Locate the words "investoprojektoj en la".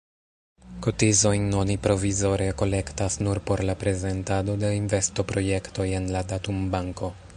4.79-6.25